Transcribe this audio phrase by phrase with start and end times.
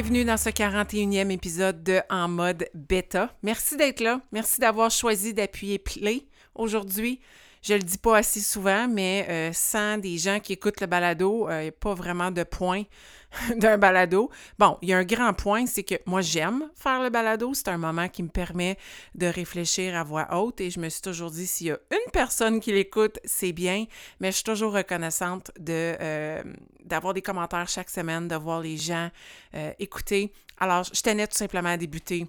[0.00, 3.34] Bienvenue dans ce 41e épisode de En mode bêta.
[3.42, 4.20] Merci d'être là.
[4.30, 6.22] Merci d'avoir choisi d'appuyer play
[6.54, 7.18] aujourd'hui.
[7.62, 11.48] Je le dis pas assez souvent, mais euh, sans des gens qui écoutent le balado,
[11.50, 12.84] il n'y a pas vraiment de point
[13.56, 14.30] d'un balado.
[14.58, 17.52] Bon, il y a un grand point, c'est que moi, j'aime faire le balado.
[17.54, 18.78] C'est un moment qui me permet
[19.14, 22.10] de réfléchir à voix haute et je me suis toujours dit, s'il y a une
[22.12, 23.84] personne qui l'écoute, c'est bien,
[24.20, 26.42] mais je suis toujours reconnaissante de, euh,
[26.84, 29.10] d'avoir des commentaires chaque semaine, de voir les gens
[29.54, 30.32] euh, écouter.
[30.58, 32.26] Alors, je tenais tout simplement à débuter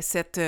[0.00, 0.40] cette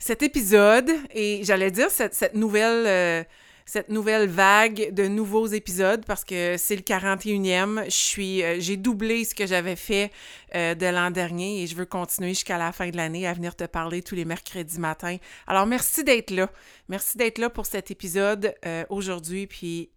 [0.00, 3.24] cet épisode, et j'allais dire cette, nouvelle, euh,
[3.70, 9.24] cette nouvelle vague de nouveaux épisodes, parce que c'est le 41e, je euh, j'ai doublé
[9.24, 10.10] ce que j'avais fait
[10.56, 13.54] euh, de l'an dernier et je veux continuer jusqu'à la fin de l'année à venir
[13.54, 15.18] te parler tous les mercredis matins.
[15.46, 16.50] Alors, merci d'être là.
[16.88, 18.56] Merci d'être là pour cet épisode
[18.88, 19.90] aujourd'hui, puis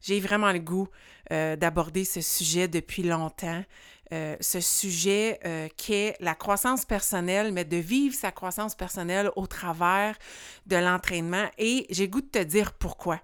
[0.00, 0.86] j'ai vraiment le goût
[1.28, 3.64] d'aborder ce sujet depuis longtemps.
[4.12, 9.30] Euh, ce sujet euh, qui est la croissance personnelle, mais de vivre sa croissance personnelle
[9.36, 10.18] au travers
[10.66, 11.46] de l'entraînement.
[11.56, 13.20] Et j'ai goût de te dire pourquoi.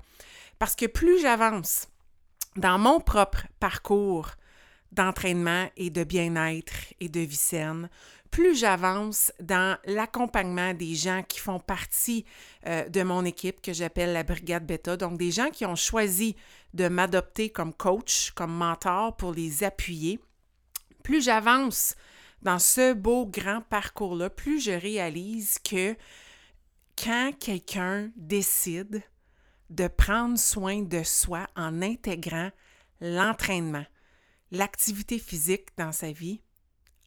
[0.59, 1.89] Parce que plus j'avance
[2.57, 4.31] dans mon propre parcours
[4.91, 7.91] d'entraînement et de bien-être et de vie saine,
[8.31, 12.25] plus j'avance dans l'accompagnement des gens qui font partie
[12.67, 16.35] euh, de mon équipe que j'appelle la Brigade Beta, donc des gens qui ont choisi
[16.73, 20.19] de m'adopter comme coach, comme mentor pour les appuyer,
[21.09, 21.95] plus j'avance
[22.43, 25.97] dans ce beau grand parcours-là, plus je réalise que
[27.03, 29.03] quand quelqu'un décide
[29.71, 32.51] de prendre soin de soi en intégrant
[33.01, 33.87] l'entraînement,
[34.51, 36.43] l'activité physique dans sa vie,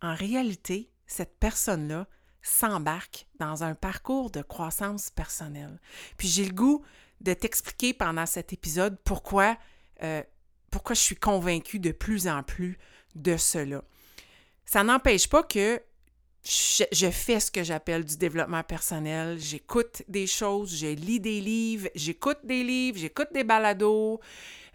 [0.02, 2.08] en réalité, cette personne-là
[2.42, 5.80] s'embarque dans un parcours de croissance personnelle.
[6.18, 6.84] Puis j'ai le goût
[7.20, 9.59] de t'expliquer pendant cet épisode pourquoi,
[10.02, 10.24] euh,
[10.72, 12.80] pourquoi je suis convaincue de plus en plus
[13.14, 13.84] de cela.
[14.72, 15.82] Ça n'empêche pas que
[16.46, 19.38] je, fais ce que j'appelle du développement personnel.
[19.38, 24.22] J'écoute des choses, je lis des livres, j'écoute des livres, j'écoute des balados,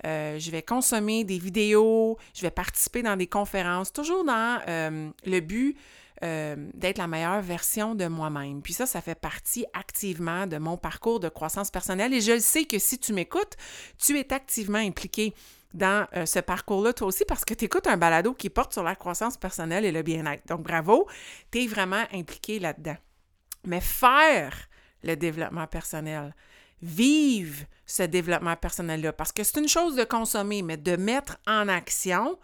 [0.04, 5.08] euh, je vais consommer des vidéos, je vais participer dans des conférences, toujours dans euh,
[5.24, 5.78] le but
[6.22, 8.60] euh, d'être la meilleure version de moi-même.
[8.60, 12.40] Puis ça, ça fait partie activement de mon parcours de croissance personnelle et je le
[12.40, 13.56] sais que si tu m'écoutes,
[13.96, 15.32] tu es activement impliqué
[15.74, 18.82] dans euh, ce parcours-là, toi aussi, parce que tu écoutes un balado qui porte sur
[18.82, 20.46] la croissance personnelle et le bien-être.
[20.46, 21.06] Donc, bravo,
[21.50, 22.96] tu es vraiment impliqué là-dedans.
[23.64, 24.54] Mais faire
[25.02, 26.34] le développement personnel,
[26.82, 31.68] vivre ce développement personnel-là, parce que c'est une chose de consommer, mais de mettre en
[31.68, 32.38] action,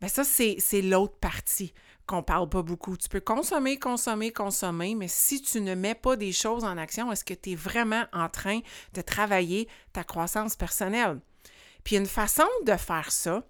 [0.00, 1.72] bien ça, c'est l'autre partie
[2.06, 2.96] qu'on parle pas beaucoup.
[2.96, 7.12] Tu peux consommer, consommer, consommer, mais si tu ne mets pas des choses en action,
[7.12, 8.60] est-ce que tu es vraiment en train
[8.94, 11.20] de travailler ta croissance personnelle?
[11.84, 13.42] Puis une façon de faire ça,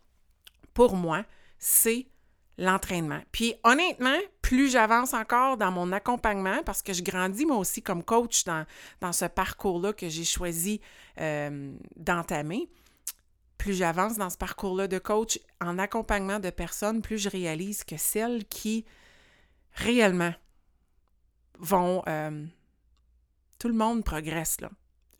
[0.75, 1.25] pour moi,
[1.59, 2.07] c'est
[2.59, 3.21] l'entraînement.
[3.33, 8.05] Puis honnêtement, plus j'avance encore dans mon accompagnement, parce que je grandis moi aussi comme
[8.05, 10.81] coach dans, ce parcours-là que j'ai choisi
[11.19, 12.69] euh, d'entamer,
[13.57, 17.97] plus j'avance dans ce parcours-là de coach en accompagnement de personnes, plus je réalise que
[17.97, 18.85] celles qui
[19.75, 20.35] réellement
[21.59, 22.03] vont...
[22.09, 22.47] Euh,
[23.59, 24.71] tout le monde progresse, là.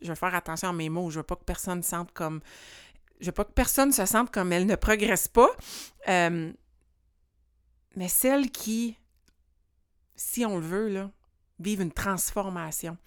[0.01, 1.11] Je vais faire attention à mes mots.
[1.11, 2.41] Je veux pas que personne sente comme
[3.21, 5.49] je veux pas que personne se sente comme elle ne progresse pas,
[6.09, 6.51] euh,
[7.95, 8.97] mais celle qui,
[10.15, 11.07] si on le veut,
[11.59, 12.97] vivent une transformation,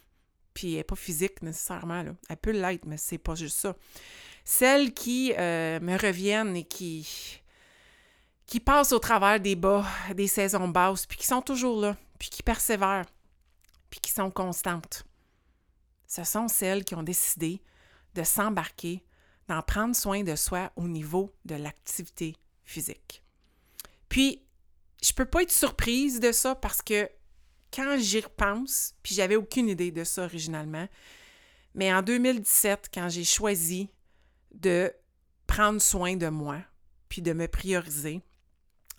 [0.55, 3.77] puis elle n'est pas physique nécessairement, elle peut l'être, mais c'est pas juste ça.
[4.45, 7.43] Celles qui euh, me reviennent et qui,
[8.47, 9.85] qui passent au travers des bas,
[10.15, 13.07] des saisons basses, puis qui sont toujours là, puis qui persévèrent,
[13.91, 15.05] puis qui sont constantes.
[16.07, 17.61] Ce sont celles qui ont décidé
[18.15, 19.03] de s'embarquer
[19.49, 23.23] d'en prendre soin de soi au niveau de l'activité physique.
[24.09, 24.43] Puis,
[25.03, 27.09] je peux pas être surprise de ça parce que
[27.73, 30.89] quand j'y repense, puis j'avais aucune idée de ça originalement,
[31.75, 33.91] mais en 2017, quand j'ai choisi
[34.53, 34.93] de
[35.47, 36.59] prendre soin de moi,
[37.09, 38.23] puis de me prioriser,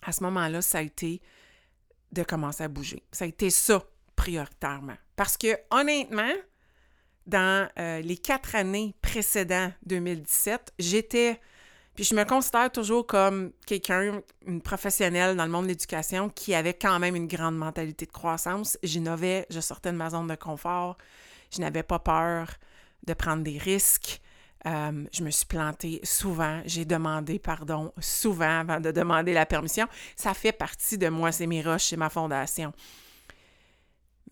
[0.02, 1.20] à ce moment-là, ça a été
[2.12, 3.02] de commencer à bouger.
[3.12, 3.84] Ça a été ça
[4.14, 4.96] prioritairement.
[5.16, 6.32] Parce que honnêtement,
[7.26, 11.40] dans euh, les quatre années précédentes 2017, j'étais,
[11.94, 16.54] puis je me considère toujours comme quelqu'un, une professionnelle dans le monde de l'éducation qui
[16.54, 18.78] avait quand même une grande mentalité de croissance.
[18.82, 20.96] J'innovais, je sortais de ma zone de confort,
[21.50, 22.48] je n'avais pas peur
[23.06, 24.20] de prendre des risques.
[24.66, 26.60] Euh, je me suis plantée souvent.
[26.64, 29.86] J'ai demandé pardon souvent avant de demander la permission.
[30.16, 32.72] Ça fait partie de moi, c'est mes roches, c'est ma fondation.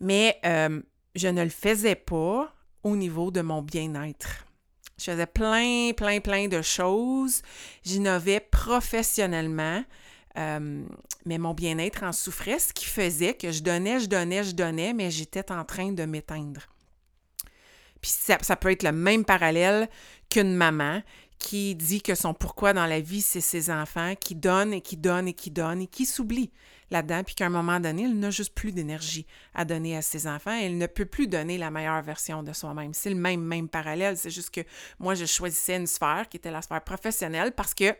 [0.01, 0.81] Mais euh,
[1.15, 2.53] je ne le faisais pas
[2.85, 4.45] au niveau de mon bien-être.
[4.97, 7.41] Je faisais plein, plein, plein de choses.
[7.83, 9.83] J'innovais professionnellement,
[10.37, 10.85] euh,
[11.25, 14.93] mais mon bien-être en souffrait, ce qui faisait que je donnais, je donnais, je donnais,
[14.93, 16.61] mais j'étais en train de m'éteindre.
[18.01, 19.89] Puis ça, ça, peut être le même parallèle
[20.29, 21.01] qu'une maman
[21.39, 24.97] qui dit que son pourquoi dans la vie, c'est ses enfants, qui donne et qui
[24.97, 26.51] donne et qui donne et qui s'oublie
[26.91, 30.27] là-dedans, puis qu'à un moment donné, elle n'a juste plus d'énergie à donner à ses
[30.27, 30.57] enfants.
[30.59, 32.93] Elle ne peut plus donner la meilleure version de soi-même.
[32.93, 34.17] C'est le même, même parallèle.
[34.17, 34.61] C'est juste que
[34.99, 37.95] moi, je choisissais une sphère qui était la sphère professionnelle parce que,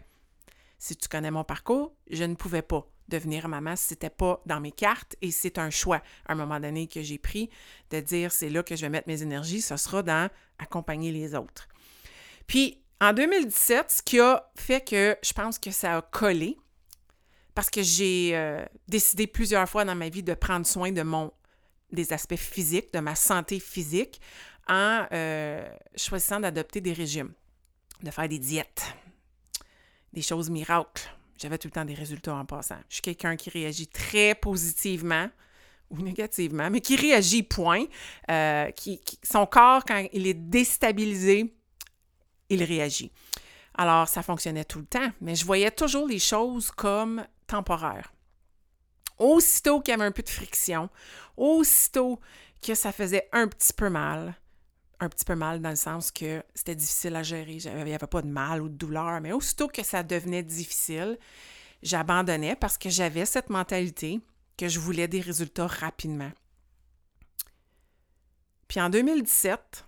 [0.77, 4.59] si tu connais mon parcours, je ne pouvais pas devenir maman si c'était pas dans
[4.59, 7.49] mes cartes et c'est un choix à un moment donné que j'ai pris
[7.91, 11.35] de dire c'est là que je vais mettre mes énergies, ce sera dans accompagner les
[11.35, 11.67] autres.
[12.47, 16.57] Puis en 2017, ce qui a fait que je pense que ça a collé,
[17.53, 21.31] parce que j'ai euh, décidé plusieurs fois dans ma vie de prendre soin de mon
[21.91, 24.19] des aspects physiques, de ma santé physique,
[24.67, 27.31] en euh, choisissant d'adopter des régimes,
[28.03, 28.93] de faire des diètes,
[30.11, 31.09] des choses miracles.
[31.37, 32.79] J'avais tout le temps des résultats en passant.
[32.89, 35.29] Je suis quelqu'un qui réagit très positivement
[35.89, 37.85] ou négativement, mais qui réagit, point.
[38.31, 41.53] Euh, qui, son corps, quand il est déstabilisé,
[42.49, 43.11] il réagit.
[43.77, 48.13] Alors, ça fonctionnait tout le temps, mais je voyais toujours les choses comme temporaires.
[49.17, 50.89] Aussitôt qu'il y avait un peu de friction,
[51.37, 52.19] aussitôt
[52.61, 54.35] que ça faisait un petit peu mal,
[54.99, 58.07] un petit peu mal dans le sens que c'était difficile à gérer, il n'y avait
[58.07, 61.17] pas de mal ou de douleur, mais aussitôt que ça devenait difficile,
[61.83, 64.21] j'abandonnais parce que j'avais cette mentalité
[64.57, 66.31] que je voulais des résultats rapidement.
[68.67, 69.85] Puis en 2017,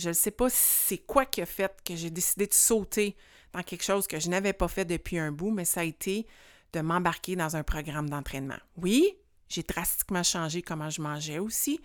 [0.00, 3.16] je ne sais pas c'est quoi qui a fait que j'ai décidé de sauter
[3.52, 6.26] dans quelque chose que je n'avais pas fait depuis un bout, mais ça a été
[6.72, 8.58] de m'embarquer dans un programme d'entraînement.
[8.76, 9.16] Oui,
[9.48, 11.80] j'ai drastiquement changé comment je mangeais aussi.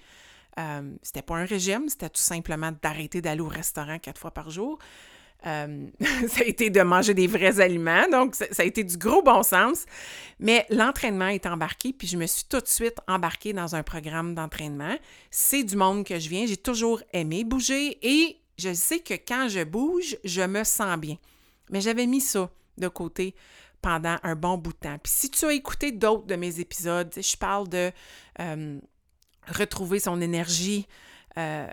[0.58, 4.50] Euh, c'était pas un régime, c'était tout simplement d'arrêter d'aller au restaurant quatre fois par
[4.50, 4.80] jour.
[5.46, 5.88] Euh,
[6.28, 9.44] ça a été de manger des vrais aliments, donc ça, a été du gros bon
[9.44, 9.86] sens.
[10.40, 14.36] Mais l'entraînement est embarqué, puis je me suis tout de suite embarquée dans un programme
[14.36, 14.96] d'entraînement.
[15.32, 16.46] C'est du monde que je viens.
[16.46, 21.18] J'ai toujours aimé bouger et je sais que quand je bouge, je me sens bien.
[21.70, 23.36] Mais j'avais mis ça de côté
[23.82, 24.98] pendant un bon bout de temps.
[24.98, 27.92] Puis si tu as écouté d'autres de mes épisodes, je parle de
[28.40, 28.80] euh,
[29.48, 30.88] retrouver son énergie,
[31.38, 31.68] euh,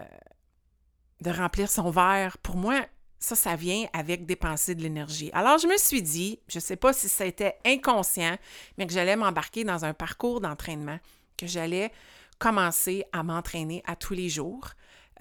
[1.20, 2.36] de remplir son verre.
[2.38, 2.84] Pour moi,
[3.22, 5.30] ça, ça vient avec dépenser de l'énergie.
[5.32, 8.36] Alors, je me suis dit, je ne sais pas si ça était inconscient,
[8.76, 10.98] mais que j'allais m'embarquer dans un parcours d'entraînement,
[11.36, 11.92] que j'allais
[12.40, 14.70] commencer à m'entraîner à tous les jours.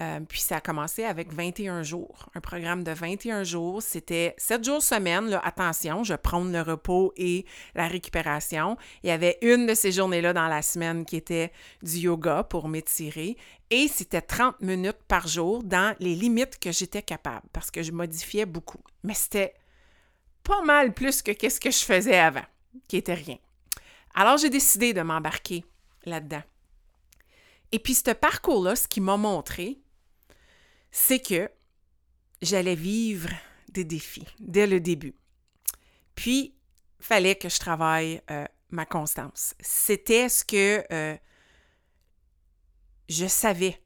[0.02, 3.84] Euh, puis ça a commencé avec 21 jours, un programme de 21 jours.
[3.84, 5.28] C'était 7 jours semaine.
[5.30, 7.46] Là, attention, je prône le repos et
[7.76, 8.78] la récupération.
[9.04, 11.52] Il y avait une de ces journées-là dans la semaine qui était
[11.84, 13.38] du yoga pour m'étirer.
[13.70, 17.92] Et c'était 30 minutes par jour dans les limites que j'étais capable parce que je
[17.92, 18.84] modifiais beaucoup.
[19.04, 19.54] Mais c'était
[20.44, 22.46] pas mal plus que ce que je faisais avant,
[22.88, 23.38] qui était rien.
[24.16, 25.64] Alors j'ai décidé de m'embarquer
[26.06, 26.42] là-dedans.
[27.72, 29.78] Et puis ce parcours-là, ce qui m'a montré,
[30.92, 31.50] c'est que
[32.42, 33.30] j'allais vivre
[33.70, 35.16] des défis dès le début.
[36.16, 36.56] Puis,
[37.00, 39.56] fallait que je travaille euh, ma constance.
[39.60, 41.18] C'était ce que euh,
[43.10, 43.82] je savais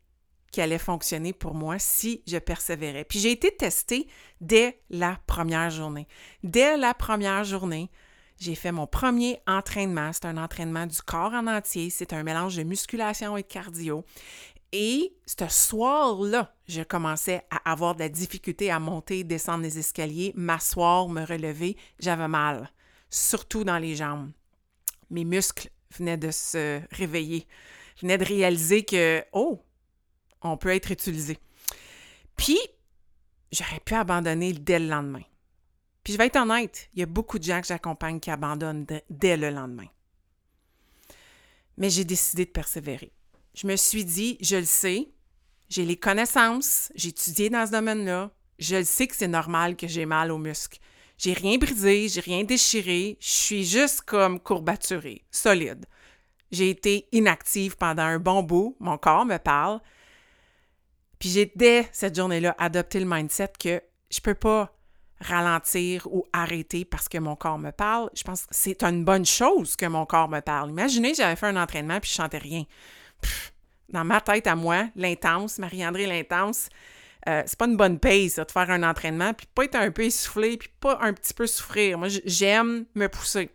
[0.52, 3.04] qui allait fonctionner pour moi si je persévérais.
[3.04, 4.08] Puis j'ai été testée
[4.40, 6.08] dès la première journée.
[6.44, 7.90] Dès la première journée,
[8.40, 10.12] j'ai fait mon premier entraînement.
[10.14, 11.90] C'est un entraînement du corps en entier.
[11.90, 14.06] C'est un mélange de musculation et de cardio.
[14.78, 20.34] Et ce soir-là, je commençais à avoir de la difficulté à monter, descendre les escaliers,
[20.36, 21.78] m'asseoir, me relever.
[21.98, 22.70] J'avais mal,
[23.10, 24.32] surtout dans les jambes.
[25.10, 27.48] Mes muscles venaient de se réveiller.
[27.96, 29.62] Je venais de réaliser que, oh,
[30.42, 31.38] on peut être utilisé.
[32.36, 32.60] Puis,
[33.54, 35.24] j'aurais pu abandonner dès le lendemain.
[36.04, 38.86] Puis, je vais être honnête, il y a beaucoup de gens que j'accompagne qui abandonnent
[39.10, 39.88] dès le lendemain.
[41.78, 43.15] Mais j'ai décidé de persévérer
[43.56, 45.08] je me suis dit, je le sais,
[45.70, 49.88] j'ai les connaissances, j'ai étudié dans ce domaine-là, je le sais que c'est normal que
[49.88, 50.80] j'ai mal aux muscles.
[51.18, 55.86] J'ai rien brisé, j'ai rien déchiré, je suis juste comme courbaturée, solide.
[56.52, 59.80] J'ai été inactive pendant un bon bout, mon corps me parle.
[61.18, 63.82] Puis j'ai dès cette journée-là adopté le mindset que
[64.12, 64.76] je peux pas
[65.22, 68.10] ralentir ou arrêter parce que mon corps me parle.
[68.14, 70.70] Je pense que c'est une bonne chose que mon corps me parle.
[70.70, 72.66] Imaginez, j'avais fait un entraînement puis je chantais rien.
[73.90, 76.70] Dans ma tête à moi, l'intense, Marie-André l'intense,
[77.28, 79.92] euh, c'est pas une bonne paye, ça, de faire un entraînement, puis pas être un
[79.92, 81.98] peu essoufflé, puis pas un petit peu souffrir.
[81.98, 83.50] Moi, j'aime me pousser.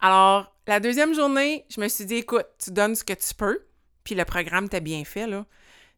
[0.00, 3.60] Alors, la deuxième journée, je me suis dit, écoute, tu donnes ce que tu peux,
[4.04, 5.46] puis le programme t'a bien fait, là.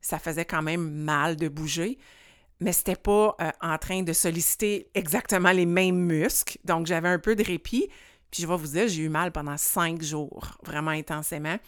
[0.03, 1.99] Ça faisait quand même mal de bouger,
[2.61, 7.19] mais c'était pas euh, en train de solliciter exactement les mêmes muscles, donc j'avais un
[7.19, 7.89] peu de répit.
[8.31, 11.59] Puis je vais vous dire, j'ai eu mal pendant cinq jours, vraiment intensément.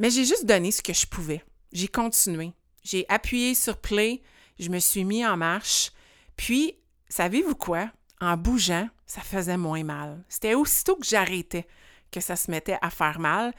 [0.00, 1.44] Mais j'ai juste donné ce que je pouvais.
[1.72, 2.52] J'ai continué.
[2.82, 4.22] J'ai appuyé sur play,
[4.58, 5.92] je me suis mis en marche.
[6.36, 6.74] Puis,
[7.10, 7.90] savez-vous quoi?
[8.18, 10.24] En bougeant, ça faisait moins mal.
[10.30, 11.66] C'était aussitôt que j'arrêtais
[12.10, 13.52] que ça se mettait à faire mal.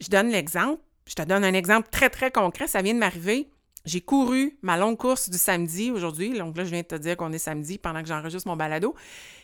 [0.00, 0.82] Je donne l'exemple.
[1.06, 2.66] Je te donne un exemple très, très concret.
[2.66, 3.50] Ça vient de m'arriver.
[3.84, 6.36] J'ai couru ma longue course du samedi aujourd'hui.
[6.38, 8.94] Donc là, je viens de te dire qu'on est samedi pendant que j'enregistre mon balado.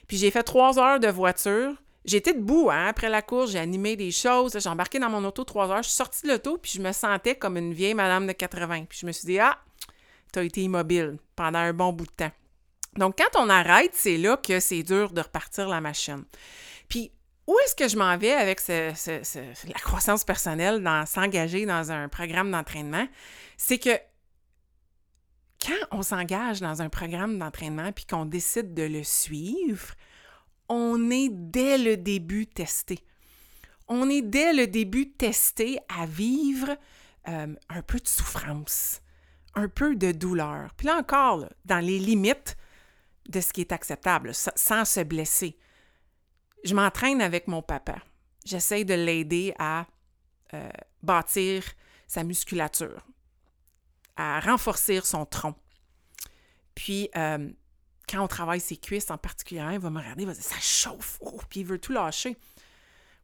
[0.09, 1.75] Puis j'ai fait trois heures de voiture.
[2.05, 4.59] J'étais debout hein, après la course, j'ai animé des choses.
[4.59, 5.83] J'ai embarqué dans mon auto trois heures.
[5.83, 8.85] Je suis sortie de l'auto, puis je me sentais comme une vieille madame de 80.
[8.85, 9.59] Puis je me suis dit, ah,
[10.33, 12.33] tu as été immobile pendant un bon bout de temps.
[12.97, 16.25] Donc, quand on arrête, c'est là que c'est dur de repartir la machine.
[16.89, 17.11] Puis,
[17.47, 22.51] où est-ce que je m'en vais avec la croissance personnelle, dans s'engager dans un programme
[22.51, 23.07] d'entraînement?
[23.57, 23.99] C'est que
[25.65, 29.95] quand on s'engage dans un programme d'entraînement puis qu'on décide de le suivre,
[30.69, 32.99] on est dès le début testé.
[33.89, 36.77] On est dès le début testé à vivre
[37.29, 39.01] euh, un peu de souffrance,
[39.55, 40.73] un peu de douleur.
[40.77, 42.57] Puis là encore, dans les limites
[43.29, 45.59] de ce qui est acceptable, sans se blesser.
[46.65, 47.97] Je m'entraîne avec mon papa.
[48.45, 49.87] J'essaie de l'aider à
[50.53, 50.69] euh,
[51.03, 51.65] bâtir
[52.07, 53.03] sa musculature,
[54.17, 55.55] à renforcer son tronc.
[56.75, 57.51] Puis, euh,
[58.09, 60.61] quand on travaille ses cuisses en particulier, il va me regarder, il va dire ça
[60.61, 62.37] chauffe, oh, puis il veut tout lâcher.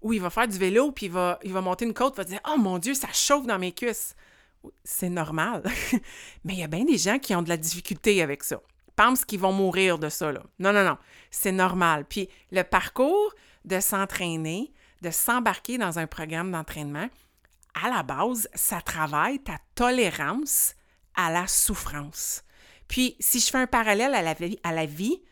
[0.03, 2.19] Ou il va faire du vélo, puis il va, il va monter une côte, il
[2.19, 4.15] va dire oh mon Dieu, ça chauffe dans mes cuisses.
[4.85, 5.63] C'est normal.
[6.45, 8.61] Mais il y a bien des gens qui ont de la difficulté avec ça.
[8.97, 10.33] Pensent qu'ils vont mourir de ça.
[10.33, 10.43] Là.
[10.59, 10.99] Non, non, non.
[11.31, 12.05] C'est normal.
[12.07, 13.35] Puis le parcours
[13.65, 14.73] de s'entraîner,
[15.03, 17.09] de s'embarquer dans un programme d'entraînement,
[17.83, 20.75] à la base, ça travaille ta tolérance
[21.15, 22.43] à la souffrance.
[22.91, 25.23] Puis, si je fais un parallèle à la vie,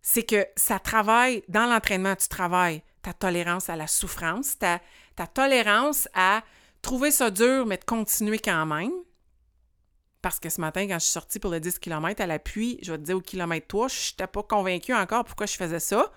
[0.00, 4.80] c'est que ça travaille, dans l'entraînement, tu travailles ta tolérance à la souffrance, ta,
[5.26, 6.42] tolérance à
[6.80, 8.90] trouver ça dur, mais de continuer quand même.
[10.22, 12.92] Parce que ce matin, quand je suis sortie pour le 10 km à l'appui, je
[12.92, 16.10] vais te dire au kilomètre 3, je n'étais pas convaincue encore pourquoi je faisais ça,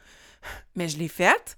[0.75, 1.57] mais je l'ai fait.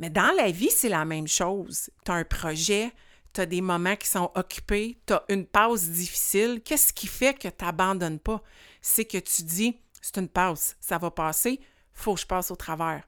[0.00, 1.88] Mais dans la vie, c'est la même chose.
[2.04, 2.92] Tu as un projet,
[3.38, 7.34] tu as des moments qui sont occupés, tu as une pause difficile, qu'est-ce qui fait
[7.34, 8.42] que tu n'abandonnes pas?
[8.82, 11.60] C'est que tu dis, c'est une pause, ça va passer,
[11.92, 13.06] faut que je passe au travers.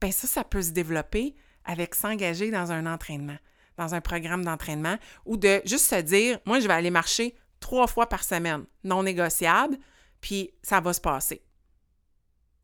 [0.00, 3.38] Bien ça, ça peut se développer avec s'engager dans un entraînement,
[3.76, 7.88] dans un programme d'entraînement, ou de juste se dire, moi, je vais aller marcher trois
[7.88, 9.78] fois par semaine, non négociable,
[10.20, 11.42] puis ça va se passer.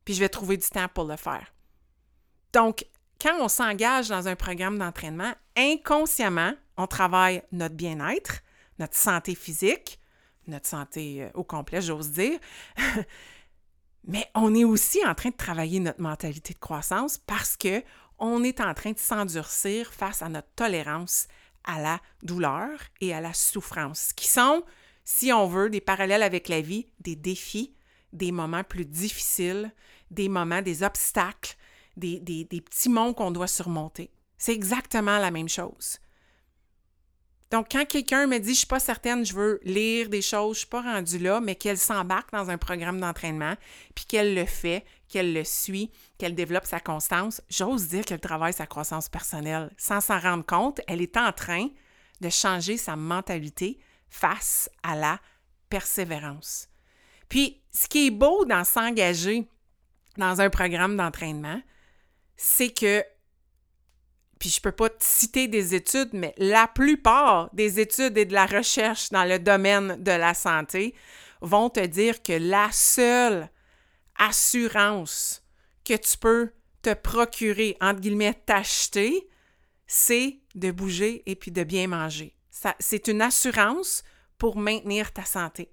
[0.05, 1.53] Puis je vais trouver du temps pour le faire.
[2.53, 2.87] Donc,
[3.21, 8.43] quand on s'engage dans un programme d'entraînement, inconsciemment, on travaille notre bien-être,
[8.79, 10.01] notre santé physique,
[10.47, 12.39] notre santé euh, au complet, j'ose dire.
[14.05, 17.83] Mais on est aussi en train de travailler notre mentalité de croissance parce que
[18.19, 21.29] on est en train de s'endurcir face à notre tolérance
[21.65, 24.65] à la douleur et à la souffrance, qui sont,
[25.05, 27.75] si on veut, des parallèles avec la vie, des défis,
[28.13, 29.73] des moments plus difficiles,
[30.11, 31.57] des moments, des obstacles,
[31.97, 34.11] des, des, des petits monts qu'on doit surmonter.
[34.39, 35.99] C'est exactement la même chose.
[37.53, 40.57] Donc, quand quelqu'un me dit, je ne suis pas certaine, je veux lire des choses,
[40.57, 43.57] je ne suis pas rendue là, mais qu'elle s'embarque dans un programme d'entraînement,
[43.95, 48.55] puis qu'elle le fait, qu'elle le suit, qu'elle développe sa constance, j'ose dire qu'elle travaille
[48.55, 49.71] sa croissance personnelle.
[49.77, 51.69] Sans s'en rendre compte, elle est en train
[52.23, 53.79] de changer sa mentalité
[54.09, 55.21] face à la
[55.69, 56.69] persévérance.
[57.29, 59.47] Puis, ce qui est beau dans s'engager
[60.17, 61.61] dans un programme d'entraînement,
[62.35, 63.05] c'est que
[64.43, 68.47] puis je peux pas citer des études, mais la plupart des études et de la
[68.47, 70.97] recherche dans le domaine de la santé
[71.43, 73.49] vont te dire que la seule
[74.19, 75.45] assurance
[75.85, 76.51] que tu peux
[76.83, 79.29] te procurer, entre guillemets, t'acheter,
[79.87, 82.35] c'est de bouger et puis de bien manger.
[82.81, 84.03] C'est une assurance
[84.39, 85.71] pour maintenir ta santé.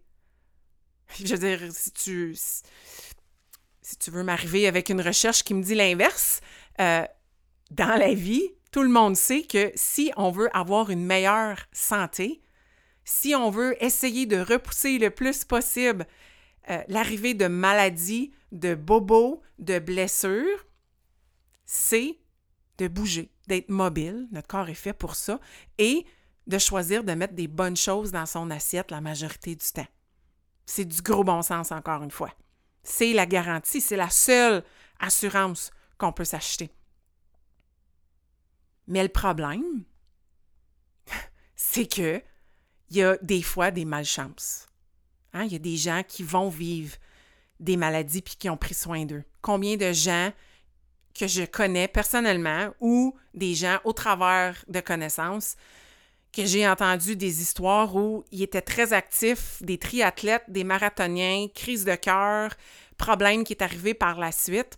[1.18, 5.74] Je veux dire, si tu, si tu veux m'arriver avec une recherche qui me dit
[5.74, 6.42] l'inverse,
[6.80, 7.04] euh,
[7.72, 12.42] dans la vie, tout le monde sait que si on veut avoir une meilleure santé,
[13.04, 16.06] si on veut essayer de repousser le plus possible
[16.70, 20.66] euh, l'arrivée de maladies, de bobos, de blessures,
[21.66, 22.20] c'est
[22.78, 24.28] de bouger, d'être mobile.
[24.32, 25.40] Notre corps est fait pour ça.
[25.78, 26.06] Et
[26.48, 29.88] de choisir de mettre des bonnes choses dans son assiette la majorité du temps.
[30.66, 32.32] C'est du gros bon sens, encore une fois.
[32.84, 34.64] C'est la garantie, c'est la seule
[35.00, 36.72] assurance qu'on peut s'acheter.
[38.90, 39.86] Mais le problème,
[41.56, 42.22] c'est que
[42.90, 44.68] il y a des fois des malchances.
[45.34, 45.44] Hein?
[45.44, 46.96] Il y a des gens qui vont vivre
[47.60, 49.24] des maladies puis qui ont pris soin d'eux.
[49.42, 50.32] Combien de gens
[51.14, 55.56] que je connais personnellement ou des gens au travers de connaissances
[56.32, 61.86] que j'ai entendu des histoires où ils étaient très actifs, des triathlètes, des marathoniens, crise
[61.86, 62.52] de cœur,
[62.98, 64.78] problème qui est arrivé par la suite.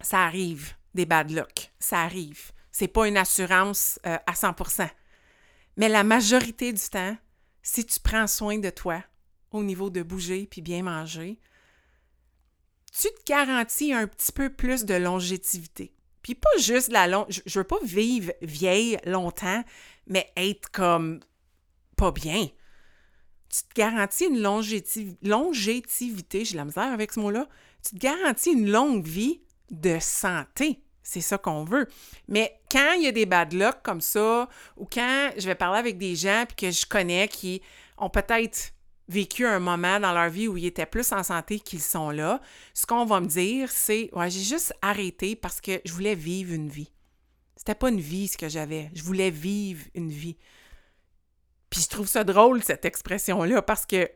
[0.00, 1.70] Ça arrive, des bad luck.
[1.78, 2.50] Ça arrive.
[2.82, 4.88] C'est pas une assurance euh, à 100%
[5.76, 7.16] Mais la majorité du temps,
[7.62, 9.04] si tu prends soin de toi
[9.52, 11.38] au niveau de bouger puis bien manger,
[12.90, 15.94] tu te garantis un petit peu plus de longévité.
[16.22, 17.24] Puis pas juste la long...
[17.28, 19.62] Je, veux pas vivre vieille longtemps,
[20.08, 21.20] mais être comme
[21.96, 22.48] pas bien.
[23.48, 27.46] Tu te garantis une longévité, j'ai la misère avec ce mot-là.
[27.84, 30.82] Tu te garantis une longue vie de santé.
[31.02, 31.88] C'est ça qu'on veut.
[32.28, 35.78] Mais quand il y a des bad luck comme ça, ou quand je vais parler
[35.78, 37.60] avec des gens que je connais qui
[37.98, 38.72] ont peut-être
[39.08, 42.40] vécu un moment dans leur vie où ils étaient plus en santé qu'ils sont là,
[42.72, 46.54] ce qu'on va me dire, c'est Ouais, j'ai juste arrêté parce que je voulais vivre
[46.54, 46.92] une vie.
[47.56, 48.90] C'était pas une vie ce que j'avais.
[48.94, 50.36] Je voulais vivre une vie.
[51.70, 54.10] Puis je trouve ça drôle, cette expression-là, parce que,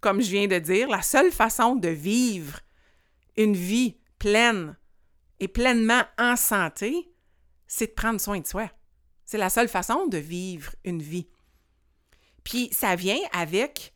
[0.00, 2.60] comme je viens de dire, la seule façon de vivre
[3.36, 4.76] une vie pleine
[5.40, 7.12] et pleinement en santé,
[7.66, 8.70] c'est de prendre soin de soi.
[9.24, 11.28] C'est la seule façon de vivre une vie.
[12.44, 13.94] Puis ça vient avec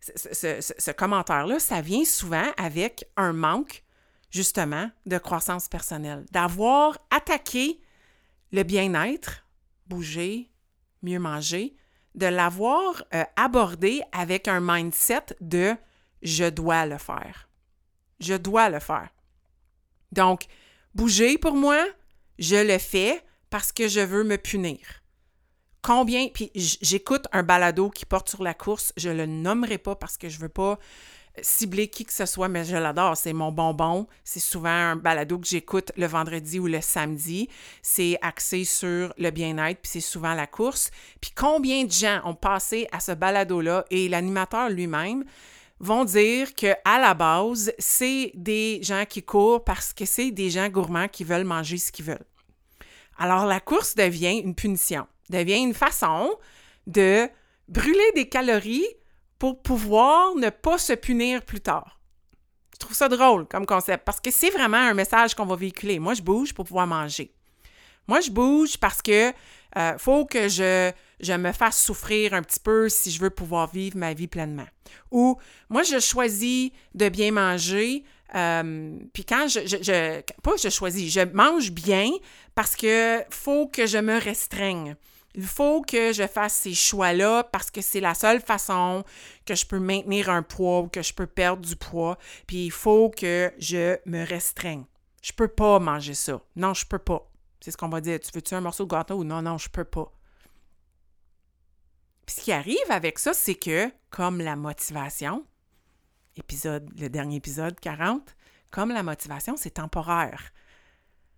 [0.00, 3.84] ce, commentaire-là, ça vient souvent avec un manque,
[4.30, 7.80] justement, de croissance personnelle, d'avoir attaqué
[8.50, 9.46] le bien-être,
[9.86, 10.50] bouger,
[11.02, 11.76] mieux manger,
[12.14, 15.74] de l'avoir euh, abordé avec un mindset de
[16.20, 17.48] je dois le faire.
[18.20, 19.08] Je dois le faire.
[20.12, 20.44] Donc,
[20.94, 21.84] bouger pour moi,
[22.38, 24.78] je le fais parce que je veux me punir
[25.82, 30.16] combien, puis j'écoute un balado qui porte sur la course, je le nommerai pas parce
[30.16, 30.78] que je veux pas
[31.40, 33.16] cibler qui que ce soit, mais je l'adore.
[33.16, 34.06] C'est mon bonbon.
[34.22, 37.48] C'est souvent un balado que j'écoute le vendredi ou le samedi.
[37.80, 40.90] C'est axé sur le bien-être, puis c'est souvent la course.
[41.22, 45.24] Puis combien de gens ont passé à ce balado-là et l'animateur lui-même
[45.82, 50.48] vont dire que à la base, c'est des gens qui courent parce que c'est des
[50.48, 52.24] gens gourmands qui veulent manger ce qu'ils veulent.
[53.18, 56.36] Alors la course devient une punition devient une façon
[56.86, 57.28] de
[57.68, 58.86] brûler des calories
[59.38, 61.98] pour pouvoir ne pas se punir plus tard.
[62.74, 65.98] Je trouve ça drôle comme concept parce que c'est vraiment un message qu'on va véhiculer.
[65.98, 67.32] Moi, je bouge pour pouvoir manger.
[68.08, 69.32] Moi, je bouge parce que
[69.76, 73.70] euh, faut que je, je me fasse souffrir un petit peu si je veux pouvoir
[73.72, 74.66] vivre ma vie pleinement.
[75.10, 75.38] Ou
[75.70, 78.04] moi, je choisis de bien manger.
[78.34, 82.10] Euh, puis quand je, Pas je choisis, je mange bien
[82.54, 84.96] parce que faut que je me restreigne.
[85.34, 89.02] Il faut que je fasse ces choix-là parce que c'est la seule façon
[89.46, 92.18] que je peux maintenir un poids ou que je peux perdre du poids.
[92.46, 94.84] Puis il faut que je me restreigne.
[95.22, 96.40] Je peux pas manger ça.
[96.56, 97.30] Non, je peux pas.
[97.60, 98.18] C'est ce qu'on va dire.
[98.20, 100.12] Tu veux-tu un morceau de gâteau ou non, non, je peux pas.
[102.26, 105.44] Puis ce qui arrive avec ça, c'est que, comme la motivation,
[106.36, 108.34] épisode, le dernier épisode 40,
[108.70, 110.52] comme la motivation, c'est temporaire,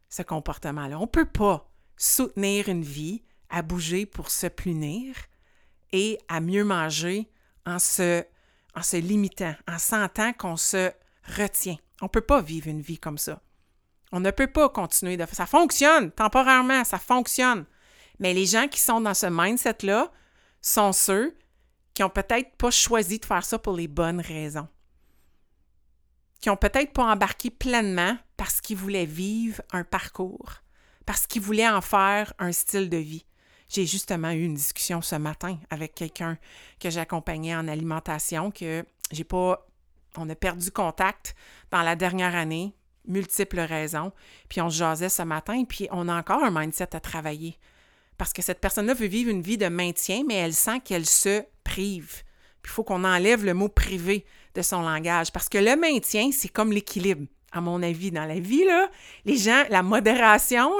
[0.08, 0.98] ce comportement-là.
[0.98, 5.14] On ne peut pas soutenir une vie à bouger pour se punir
[5.92, 7.30] et à mieux manger
[7.66, 8.24] en se,
[8.74, 10.90] en se limitant, en sentant qu'on se
[11.36, 11.76] retient.
[12.00, 13.40] On ne peut pas vivre une vie comme ça.
[14.12, 15.26] On ne peut pas continuer de.
[15.32, 17.64] Ça fonctionne temporairement, ça fonctionne.
[18.20, 20.12] Mais les gens qui sont dans ce mindset-là
[20.64, 21.36] sont ceux
[21.92, 24.66] qui ont peut-être pas choisi de faire ça pour les bonnes raisons.
[26.40, 30.62] Qui ont peut-être pas embarqué pleinement parce qu'ils voulaient vivre un parcours,
[31.06, 33.26] parce qu'ils voulaient en faire un style de vie.
[33.68, 36.38] J'ai justement eu une discussion ce matin avec quelqu'un
[36.80, 39.66] que j'accompagnais en alimentation, que j'ai pas.
[40.16, 41.34] On a perdu contact
[41.70, 42.74] dans la dernière année,
[43.06, 44.12] multiples raisons.
[44.48, 47.58] Puis on se jasait ce matin, puis on a encore un mindset à travailler.
[48.18, 51.42] Parce que cette personne-là veut vivre une vie de maintien, mais elle sent qu'elle se
[51.64, 52.22] prive.
[52.64, 54.24] Il faut qu'on enlève le mot privé
[54.54, 55.32] de son langage.
[55.32, 58.10] Parce que le maintien, c'est comme l'équilibre, à mon avis.
[58.10, 58.64] Dans la vie,
[59.24, 60.70] les gens, la modération,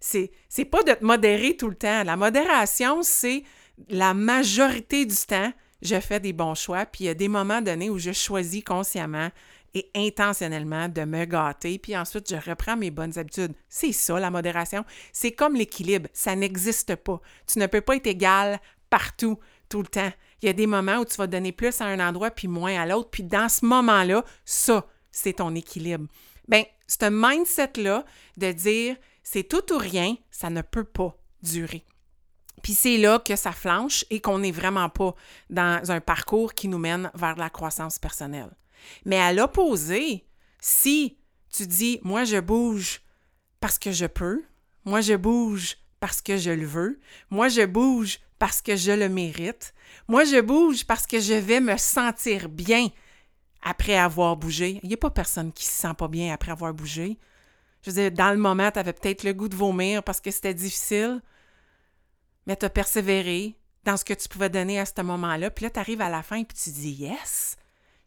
[0.00, 2.02] c'est pas de te modérer tout le temps.
[2.04, 3.44] La modération, c'est
[3.88, 7.62] la majorité du temps, je fais des bons choix, puis il y a des moments
[7.62, 9.30] donnés où je choisis consciemment
[9.74, 13.54] et intentionnellement de me gâter, puis ensuite je reprends mes bonnes habitudes.
[13.68, 14.84] C'est ça, la modération.
[15.12, 17.20] C'est comme l'équilibre, ça n'existe pas.
[17.46, 20.12] Tu ne peux pas être égal partout, tout le temps.
[20.42, 22.80] Il y a des moments où tu vas donner plus à un endroit puis moins
[22.80, 26.06] à l'autre, puis dans ce moment-là, ça, c'est ton équilibre.
[26.48, 28.04] Bien, ce mindset-là
[28.36, 31.84] de dire c'est tout ou rien, ça ne peut pas durer.
[32.62, 35.14] Puis c'est là que ça flanche et qu'on n'est vraiment pas
[35.50, 38.50] dans un parcours qui nous mène vers la croissance personnelle.
[39.04, 40.26] Mais à l'opposé,
[40.60, 41.18] si
[41.52, 43.02] tu dis, moi je bouge
[43.60, 44.42] parce que je peux,
[44.84, 49.08] moi je bouge parce que je le veux, moi je bouge parce que je le
[49.08, 49.74] mérite,
[50.08, 52.88] moi je bouge parce que je vais me sentir bien
[53.62, 54.80] après avoir bougé.
[54.82, 57.18] Il n'y a pas personne qui se sent pas bien après avoir bougé.
[57.82, 60.30] Je veux dire, dans le moment, tu avais peut-être le goût de vomir parce que
[60.30, 61.20] c'était difficile,
[62.46, 65.50] mais tu as persévéré dans ce que tu pouvais donner à ce moment-là.
[65.50, 67.56] Puis là, tu arrives à la fin et tu dis Yes,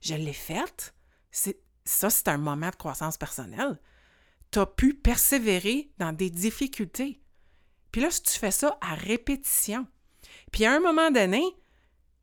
[0.06, 0.94] je l'ai faite.
[1.32, 3.80] Ça, c'est un moment de croissance personnelle.
[4.52, 7.20] Tu as pu persévérer dans des difficultés.
[7.92, 9.88] Puis là, si tu fais ça à répétition,
[10.52, 11.44] puis à un moment donné,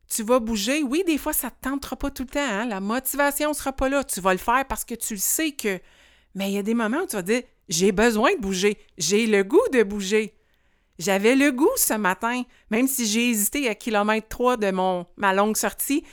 [0.07, 0.81] tu vas bouger.
[0.83, 2.39] Oui, des fois, ça ne te tentera pas tout le temps.
[2.39, 2.65] Hein.
[2.65, 4.03] La motivation ne sera pas là.
[4.03, 5.79] Tu vas le faire parce que tu le sais que.
[6.35, 8.77] Mais il y a des moments où tu vas dire J'ai besoin de bouger.
[8.97, 10.35] J'ai le goût de bouger.
[10.99, 15.33] J'avais le goût ce matin, même si j'ai hésité à kilomètre 3 de mon, ma
[15.33, 16.03] longue sortie,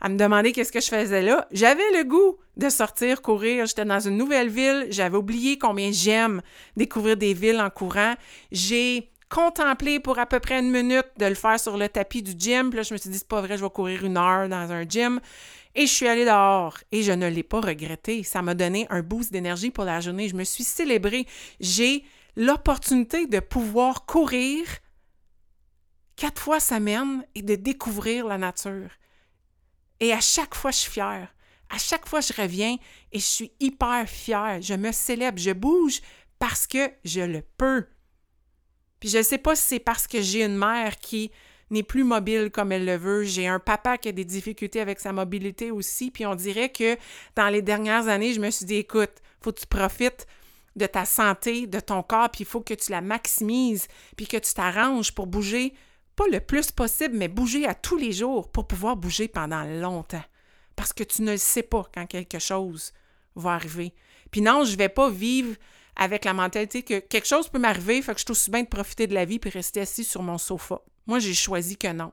[0.00, 1.46] à me demander qu'est-ce que je faisais là.
[1.50, 3.66] J'avais le goût de sortir, courir.
[3.66, 4.86] J'étais dans une nouvelle ville.
[4.90, 6.40] J'avais oublié combien j'aime
[6.76, 8.14] découvrir des villes en courant.
[8.52, 12.32] J'ai contemplé pour à peu près une minute de le faire sur le tapis du
[12.38, 12.70] gym.
[12.70, 14.72] Puis là, je me suis dit, c'est pas vrai, je vais courir une heure dans
[14.72, 15.20] un gym.
[15.74, 18.22] Et je suis allée dehors et je ne l'ai pas regretté.
[18.22, 20.28] Ça m'a donné un boost d'énergie pour la journée.
[20.28, 21.26] Je me suis célébrée.
[21.60, 22.04] J'ai
[22.36, 24.64] l'opportunité de pouvoir courir
[26.16, 28.90] quatre fois semaine et de découvrir la nature.
[30.00, 31.28] Et à chaque fois, je suis fière.
[31.70, 32.76] À chaque fois, je reviens
[33.12, 34.60] et je suis hyper fière.
[34.62, 36.00] Je me célèbre, je bouge
[36.38, 37.86] parce que je le peux.
[39.00, 41.30] Puis je ne sais pas si c'est parce que j'ai une mère qui
[41.70, 43.24] n'est plus mobile comme elle le veut.
[43.24, 46.10] J'ai un papa qui a des difficultés avec sa mobilité aussi.
[46.10, 46.96] Puis on dirait que
[47.36, 50.26] dans les dernières années, je me suis dit, écoute, faut que tu profites
[50.76, 54.36] de ta santé, de ton corps, puis il faut que tu la maximises, puis que
[54.36, 55.74] tu t'arranges pour bouger
[56.18, 60.24] pas le plus possible, mais bouger à tous les jours pour pouvoir bouger pendant longtemps.
[60.74, 62.92] Parce que tu ne le sais pas quand quelque chose
[63.36, 63.94] va arriver.
[64.32, 65.54] Puis non, je ne vais pas vivre
[65.94, 68.68] avec la mentalité que quelque chose peut m'arriver, fait que je suis aussi bien de
[68.68, 70.80] profiter de la vie puis rester assis sur mon sofa.
[71.06, 72.12] Moi, j'ai choisi que non.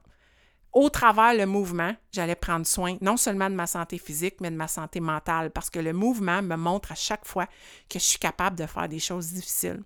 [0.71, 4.55] Au travers le mouvement, j'allais prendre soin non seulement de ma santé physique, mais de
[4.55, 7.47] ma santé mentale, parce que le mouvement me montre à chaque fois
[7.89, 9.81] que je suis capable de faire des choses difficiles,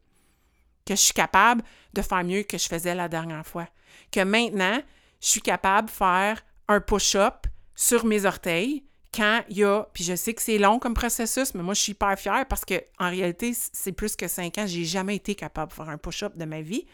[0.86, 3.68] que je suis capable de faire mieux que je faisais la dernière fois,
[4.12, 4.80] que maintenant,
[5.22, 10.04] je suis capable de faire un push-up sur mes orteils quand il y a, puis
[10.04, 12.76] je sais que c'est long comme processus, mais moi je suis hyper fière parce que
[13.00, 16.38] en réalité, c'est plus que cinq ans, j'ai jamais été capable de faire un push-up
[16.38, 16.86] de ma vie.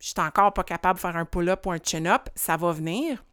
[0.00, 3.24] Je suis encore pas capable de faire un pull-up ou un chin-up, ça va venir.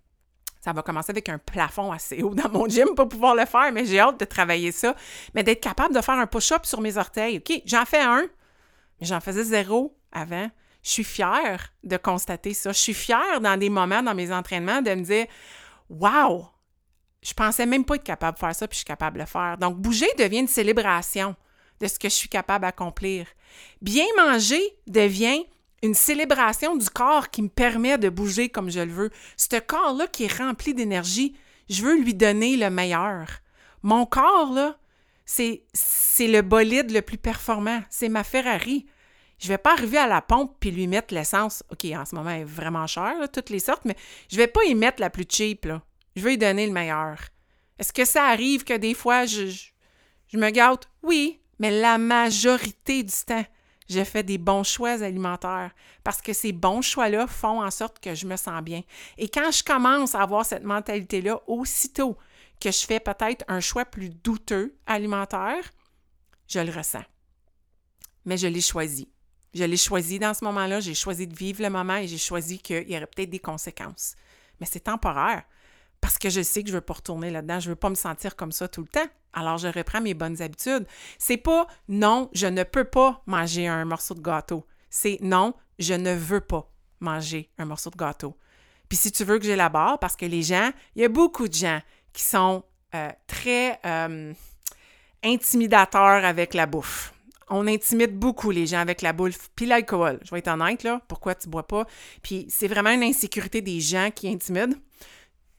[0.60, 3.72] Ça va commencer avec un plafond assez haut dans mon gym pour pouvoir le faire,
[3.72, 4.96] mais j'ai hâte de travailler ça.
[5.34, 7.38] Mais d'être capable de faire un push-up sur mes orteils.
[7.38, 8.28] OK, j'en fais un,
[9.00, 10.50] mais j'en faisais zéro avant.
[10.84, 12.72] Je suis fière de constater ça.
[12.72, 15.26] Je suis fière dans des moments dans mes entraînements de me dire
[15.90, 16.48] Wow!
[17.22, 19.28] Je pensais même pas être capable de faire ça, puis je suis capable de le
[19.28, 19.58] faire.
[19.58, 21.36] Donc, bouger devient une célébration
[21.80, 23.28] de ce que je suis capable d'accomplir.
[23.82, 25.44] Bien manger devient
[25.84, 29.10] une célébration du corps qui me permet de bouger comme je le veux.
[29.36, 31.36] Ce corps-là qui est rempli d'énergie,
[31.70, 33.28] je veux lui donner le meilleur.
[33.84, 34.78] Mon corps, là,
[35.26, 37.82] c'est, c'est le bolide le plus performant.
[37.90, 38.88] C'est ma Ferrari.
[39.40, 41.64] Je vais pas arriver à la pompe puis lui mettre l'essence.
[41.72, 43.96] OK, en ce moment, elle est vraiment chère, toutes les sortes, mais
[44.32, 45.68] je vais pas y mettre la plus cheap.
[46.16, 47.20] Je veux lui donner le meilleur.
[47.78, 50.90] Est-ce que ça arrive que des fois, je, je, me gâte?
[51.04, 53.46] Oui, mais la majorité du temps,
[53.88, 55.72] je fais des bons choix alimentaires
[56.04, 58.82] parce que ces bons choix-là font en sorte que je me sens bien.
[59.20, 62.18] Et quand je commence à avoir cette mentalité-là, aussitôt
[62.60, 65.72] que je fais peut-être un choix plus douteux alimentaire,
[66.48, 67.04] je le ressens.
[68.26, 69.08] Mais je l'ai choisi.
[69.54, 72.60] Je l'ai choisi dans ce moment-là, j'ai choisi de vivre le moment et j'ai choisi
[72.60, 74.16] qu'il y aurait peut-être des conséquences.
[74.60, 75.44] Mais c'est temporaire
[76.02, 77.90] parce que je sais que je ne veux pas retourner là-dedans, je ne veux pas
[77.90, 79.08] me sentir comme ça tout le temps.
[79.34, 80.86] Alors je reprends mes bonnes habitudes.
[81.18, 84.66] C'est pas non, je ne peux pas manger un morceau de gâteau.
[84.90, 88.38] C'est non, je ne veux pas manger un morceau de gâteau.
[88.90, 91.54] Puis si tu veux que j'élabore, parce que les gens, il y a beaucoup de
[91.54, 91.82] gens
[92.14, 92.64] qui sont
[92.96, 94.34] euh, très euh,
[95.24, 97.14] intimidateurs avec la bouffe.
[97.50, 100.20] On intimide beaucoup les gens avec la boule puis l'alcool.
[100.24, 101.02] Je vais être honnête, là.
[101.08, 101.86] Pourquoi tu bois pas?
[102.22, 104.76] Puis c'est vraiment une insécurité des gens qui intimident.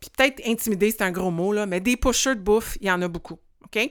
[0.00, 2.90] Puis peut-être intimider, c'est un gros mot, là, mais des pushers de bouffe, il y
[2.90, 3.38] en a beaucoup.
[3.64, 3.90] OK?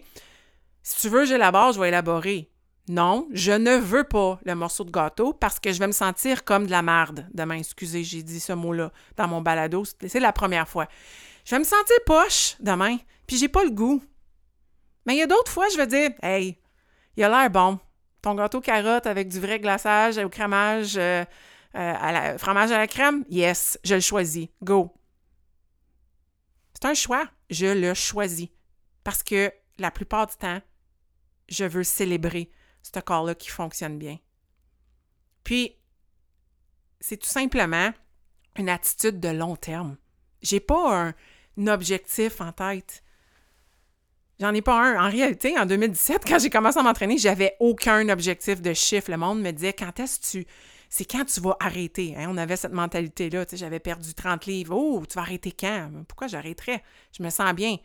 [0.83, 2.49] Si tu veux, j'élabore, je vais élaborer.
[2.89, 6.45] Non, je ne veux pas le morceau de gâteau parce que je vais me sentir
[6.45, 7.57] comme de la marde demain.
[7.57, 9.83] Excusez, j'ai dit ce mot-là dans mon balado.
[10.07, 10.87] C'est la première fois.
[11.43, 14.01] Je vais me sentir poche demain, puis j'ai pas le goût.
[15.05, 16.57] Mais il y a d'autres fois, je vais dire Hey,
[17.17, 17.77] il a l'air bon.
[18.21, 21.23] Ton gâteau carotte avec du vrai glaçage au crémage, euh,
[21.75, 24.47] euh, fromage à la crème, yes, je le choisis.
[24.63, 24.93] Go.
[26.73, 27.27] C'est un choix.
[27.49, 28.49] Je le choisis.
[29.03, 30.61] Parce que la plupart du temps,
[31.49, 32.51] je veux célébrer
[32.81, 34.17] ce corps-là qui fonctionne bien.
[35.43, 35.77] Puis,
[36.99, 37.91] c'est tout simplement
[38.57, 39.97] une attitude de long terme.
[40.41, 41.13] J'ai pas un,
[41.67, 43.03] objectif en tête.
[44.39, 45.07] J'en ai pas un.
[45.07, 49.09] En réalité, en 2017, quand j'ai commencé à m'entraîner, j'avais aucun objectif de chiffre.
[49.09, 50.47] Le monde me disait quand est-ce que tu.
[50.89, 52.15] C'est quand tu vas arrêter.
[52.17, 52.27] Hein?
[52.29, 53.45] On avait cette mentalité-là.
[53.51, 54.75] J'avais perdu 30 livres.
[54.75, 55.89] Oh, tu vas arrêter quand?
[56.07, 56.81] Pourquoi j'arrêterais?
[57.17, 57.77] Je me sens bien.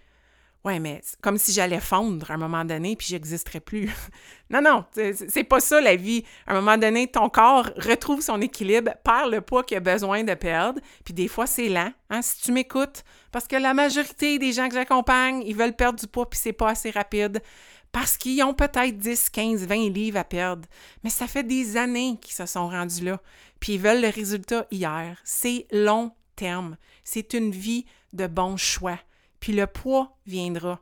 [0.65, 3.91] Ouais, mais comme si j'allais fondre à un moment donné puis j'existerais plus.
[4.51, 6.25] non, non, c'est pas ça la vie.
[6.47, 10.23] À un moment donné, ton corps retrouve son équilibre, perd le poids qu'il a besoin
[10.23, 11.93] de perdre, puis des fois c'est lent.
[12.11, 15.99] Hein, si tu m'écoutes, parce que la majorité des gens que j'accompagne, ils veulent perdre
[15.99, 17.42] du poids puis c'est pas assez rapide
[17.90, 20.68] parce qu'ils ont peut-être 10, 15, 20 livres à perdre.
[21.03, 23.21] Mais ça fait des années qu'ils se sont rendus là,
[23.59, 25.21] puis ils veulent le résultat hier.
[25.25, 26.77] C'est long terme.
[27.05, 28.99] C'est une vie de bons choix
[29.42, 30.81] puis le poids viendra.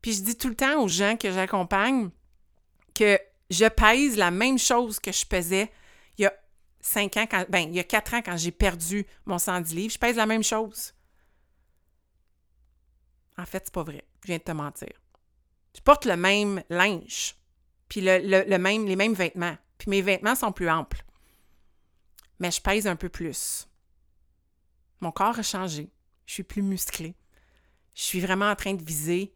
[0.00, 2.10] Puis je dis tout le temps aux gens que j'accompagne
[2.94, 3.18] que
[3.50, 5.70] je pèse la même chose que je pesais
[6.16, 6.32] il y a
[6.80, 9.92] cinq ans, quand, ben, il y a quatre ans quand j'ai perdu mon 110 livres.
[9.92, 10.94] Je pèse la même chose.
[13.42, 14.04] En fait, c'est pas vrai.
[14.22, 14.92] Je viens de te mentir.
[15.74, 17.34] Je porte le même linge,
[17.88, 19.56] puis le, même, les mêmes vêtements.
[19.78, 21.04] Puis mes vêtements sont plus amples.
[22.38, 23.68] Mais je pèse un peu plus.
[25.00, 25.90] Mon corps a changé.
[26.26, 27.16] Je suis plus musclée
[27.94, 29.34] je suis vraiment en train de viser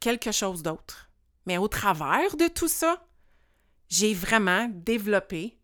[0.00, 1.10] quelque chose d'autre.
[1.46, 3.04] Mais au travers de tout ça,
[3.88, 5.58] j'ai vraiment développé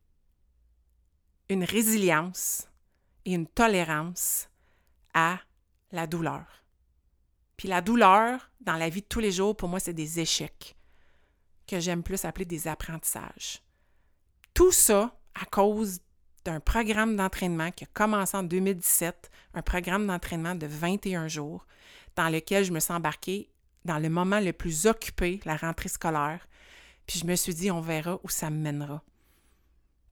[1.49, 2.69] une résilience
[3.25, 4.49] et une tolérance
[5.15, 5.39] à
[5.93, 6.47] la douleur.
[7.59, 10.77] Puis la douleur, dans la vie de tous les jours, pour moi, c'est des échecs
[11.66, 13.62] que j'aime plus appeler des apprentissages.
[14.55, 16.01] Tout ça à cause
[16.44, 21.66] d'un programme d'entraînement qui a commencé en 2017, un programme d'entraînement de 21 jours,
[22.16, 23.51] dans lequel je me suis embarquée
[23.85, 26.47] dans le moment le plus occupé, la rentrée scolaire.
[27.07, 29.03] Puis je me suis dit, on verra où ça me mènera.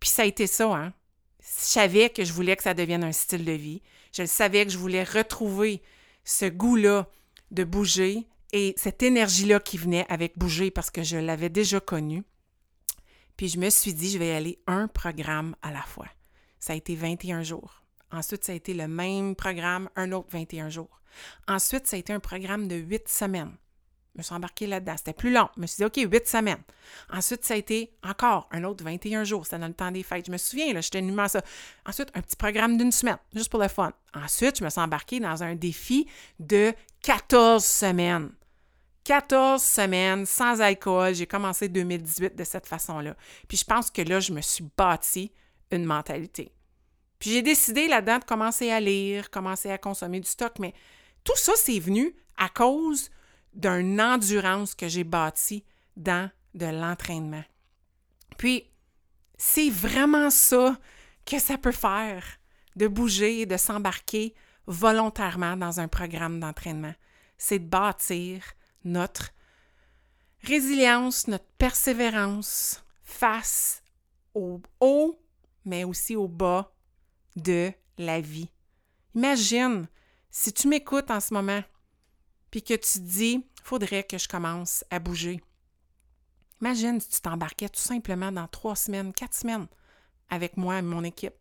[0.00, 0.92] Puis ça a été ça, hein.
[1.40, 3.82] Je savais que je voulais que ça devienne un style de vie.
[4.12, 5.80] Je savais que je voulais retrouver
[6.24, 7.09] ce goût-là
[7.50, 12.24] de bouger et cette énergie-là qui venait avec bouger parce que je l'avais déjà connu.
[13.37, 16.09] Puis je me suis dit, je vais aller un programme à la fois.
[16.59, 17.82] Ça a été 21 jours.
[18.11, 21.02] Ensuite, ça a été le même programme, un autre 21 jours.
[21.48, 23.56] Ensuite, ça a été un programme de 8 semaines.
[24.16, 24.94] Me suis embarquée là-dedans.
[24.96, 25.48] C'était plus long.
[25.57, 26.62] Je me suis dit, OK, 8 semaines.
[27.12, 29.44] Ensuite, ça a été encore un autre 21 jours.
[29.44, 30.26] C'était dans le temps des fêtes.
[30.26, 31.42] Je me souviens, là, j'étais numéro ça.
[31.85, 33.92] Ensuite, un petit programme d'une semaine, juste pour le fun.
[34.14, 36.07] Ensuite, je me suis embarquée dans un défi
[36.38, 38.31] de 14 semaines.
[39.05, 41.14] 14 semaines sans alcool.
[41.14, 43.14] J'ai commencé 2018 de cette façon-là.
[43.46, 45.31] Puis je pense que là, je me suis bâti
[45.70, 46.52] une mentalité.
[47.18, 50.74] Puis j'ai décidé là-dedans de commencer à lire, commencer à consommer du stock, mais
[51.24, 53.11] tout ça, c'est venu à cause
[53.57, 55.64] d'une endurance que j'ai bâtie
[55.97, 57.45] dans de l'entraînement.
[58.38, 58.71] Puis,
[59.37, 60.79] c'est vraiment ça
[61.25, 62.25] que ça peut faire,
[62.77, 64.35] de bouger et de s'embarquer
[64.66, 66.95] volontairement dans un programme d'entraînement.
[67.38, 68.42] C'est de bâtir
[68.85, 69.31] notre
[70.42, 73.83] résilience, notre persévérance face
[74.35, 75.19] au haut
[75.66, 76.73] mais aussi au bas
[77.35, 78.49] de la vie.
[79.14, 79.88] Imagine
[80.31, 81.62] si tu m'écoutes en ce moment,
[82.50, 85.40] puis que tu te dis, faudrait que je commence à bouger.
[86.61, 89.66] Imagine si tu t'embarquais tout simplement dans trois semaines, quatre semaines
[90.30, 91.35] avec moi et mon équipe.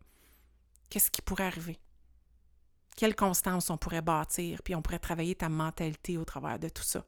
[0.90, 1.78] Qu'est-ce qui pourrait arriver?
[2.96, 6.82] Quelle constance on pourrait bâtir, puis on pourrait travailler ta mentalité au travers de tout
[6.82, 7.04] ça?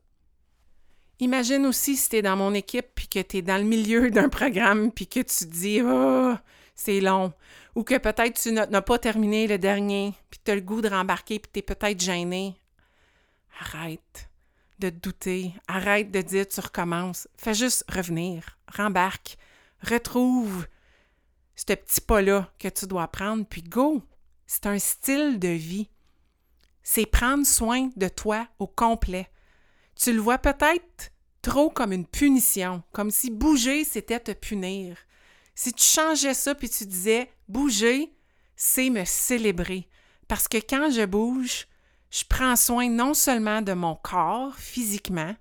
[1.21, 4.11] Imagine aussi si tu es dans mon équipe, puis que tu es dans le milieu
[4.11, 6.35] d'un programme, puis que tu te dis, oh,
[6.75, 7.33] c'est long.
[7.75, 10.89] Ou que peut-être tu n'as pas terminé le dernier, puis tu as le goût de
[10.89, 12.57] rembarquer, puis tu es peut-être gêné.
[13.59, 14.31] Arrête
[14.79, 15.53] de douter.
[15.67, 17.29] Arrête de dire tu recommences.
[17.37, 18.59] Fais juste revenir.
[18.77, 19.37] Rembarque.
[19.83, 20.67] Retrouve
[21.57, 24.03] ce petit pas-là que tu dois prendre, puis go.
[24.47, 25.89] C'est un style de vie.
[26.83, 29.29] C'est prendre soin de toi au complet.
[29.95, 31.11] Tu le vois peut-être
[31.43, 34.97] trop comme une punition, comme si bouger, c'était te punir.
[35.55, 38.15] Si tu changeais ça puis tu disais bouger,
[38.55, 39.89] c'est me célébrer.
[40.29, 41.67] Parce que quand je bouge,
[42.11, 45.35] je prends soin non seulement de mon corps physiquement,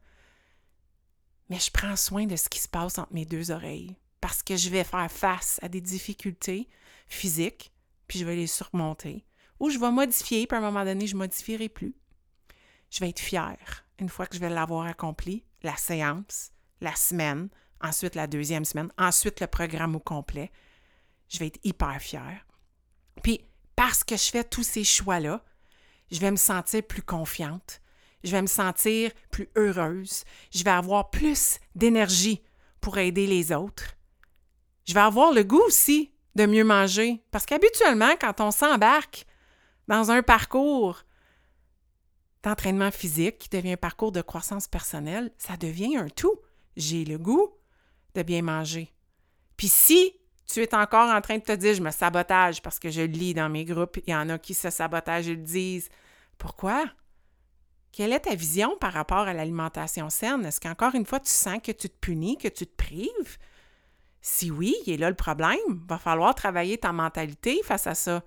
[1.49, 3.95] mais je prends soin de ce qui se passe entre mes deux oreilles.
[4.19, 6.67] Parce que je vais faire face à des difficultés
[7.07, 7.71] physiques,
[8.07, 9.25] puis je vais les surmonter.
[9.59, 11.95] Ou je vais modifier, puis à un moment donné, je ne modifierai plus.
[12.89, 16.51] Je vais être fière une fois que je vais l'avoir accompli, la séance,
[16.81, 17.49] la semaine,
[17.81, 20.51] ensuite la deuxième semaine, ensuite le programme au complet.
[21.29, 22.45] Je vais être hyper fière.
[23.23, 23.41] Puis,
[23.75, 25.43] parce que je fais tous ces choix-là,
[26.11, 27.81] je vais me sentir plus confiante,
[28.23, 32.41] je vais me sentir plus heureuse, je vais avoir plus d'énergie
[32.81, 33.95] pour aider les autres.
[34.85, 39.25] Je vais avoir le goût aussi de mieux manger, parce qu'habituellement, quand on s'embarque
[39.87, 41.03] dans un parcours
[42.43, 46.39] d'entraînement physique qui devient un parcours de croissance personnelle, ça devient un tout.
[46.75, 47.53] J'ai le goût
[48.13, 48.93] de bien manger.
[49.57, 50.13] Puis si
[50.47, 53.33] tu es encore en train de te dire je me sabotage parce que je lis
[53.33, 55.89] dans mes groupes, il y en a qui se sabotagent et le disent.
[56.37, 56.85] Pourquoi?
[57.91, 60.45] Quelle est ta vision par rapport à l'alimentation saine?
[60.45, 63.37] Est-ce qu'encore une fois, tu sens que tu te punis, que tu te prives?
[64.21, 65.57] Si oui, il est là le problème.
[65.87, 68.23] Va falloir travailler ta mentalité face à ça.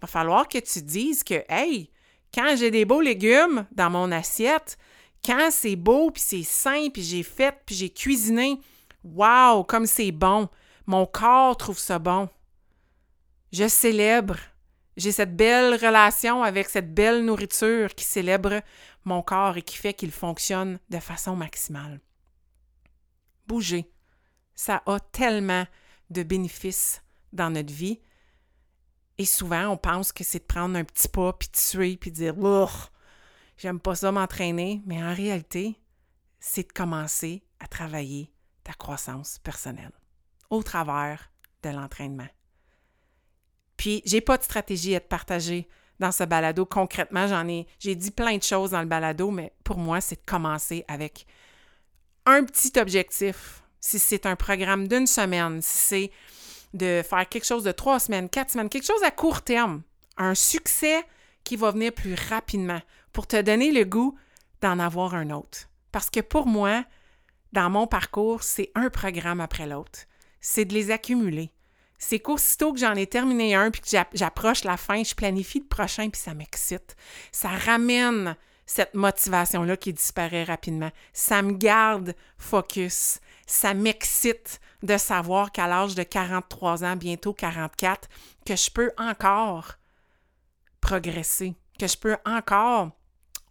[0.00, 1.90] Va falloir que tu dises que, hey,
[2.34, 4.76] quand j'ai des beaux légumes dans mon assiette,
[5.24, 8.60] quand c'est beau, puis c'est sain, puis j'ai fait, puis j'ai cuisiné,
[9.04, 10.48] waouh, comme c'est bon.
[10.86, 12.28] Mon corps trouve ça bon.
[13.52, 14.36] Je célèbre.
[14.96, 18.62] J'ai cette belle relation avec cette belle nourriture qui célèbre
[19.04, 22.00] mon corps et qui fait qu'il fonctionne de façon maximale.
[23.46, 23.90] Bouger,
[24.54, 25.66] ça a tellement
[26.10, 28.00] de bénéfices dans notre vie
[29.18, 32.10] et souvent, on pense que c'est de prendre un petit pas, puis de tuer, puis
[32.10, 32.34] de dire
[33.56, 34.82] j'aime pas ça m'entraîner.
[34.86, 35.78] Mais en réalité,
[36.40, 38.32] c'est de commencer à travailler
[38.64, 39.92] ta croissance personnelle
[40.52, 42.28] au travers de l'entraînement.
[43.78, 45.66] Puis, j'ai pas de stratégie à te partager
[45.98, 46.66] dans ce balado.
[46.66, 50.16] Concrètement, j'en ai, j'ai dit plein de choses dans le balado, mais pour moi, c'est
[50.16, 51.26] de commencer avec
[52.26, 53.64] un petit objectif.
[53.80, 56.10] Si c'est un programme d'une semaine, si c'est
[56.74, 59.82] de faire quelque chose de trois semaines, quatre semaines, quelque chose à court terme,
[60.18, 61.02] un succès
[61.44, 62.80] qui va venir plus rapidement
[63.12, 64.16] pour te donner le goût
[64.60, 65.70] d'en avoir un autre.
[65.92, 66.84] Parce que pour moi,
[67.52, 70.00] dans mon parcours, c'est un programme après l'autre.
[70.42, 71.50] C'est de les accumuler.
[71.98, 75.66] C'est qu'aussitôt que j'en ai terminé un puis que j'approche la fin, je planifie le
[75.66, 76.96] prochain puis ça m'excite.
[77.30, 80.90] Ça ramène cette motivation-là qui disparaît rapidement.
[81.12, 83.20] Ça me garde focus.
[83.46, 88.08] Ça m'excite de savoir qu'à l'âge de 43 ans, bientôt 44,
[88.44, 89.74] que je peux encore
[90.80, 92.90] progresser, que je peux encore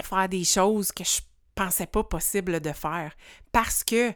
[0.02, 1.22] faire des choses que je
[1.56, 3.16] pensais pas possible de faire
[3.52, 4.14] parce que